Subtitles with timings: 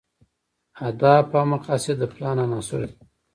[0.85, 2.95] اهداف او مقاصد د پلان عناصر دي.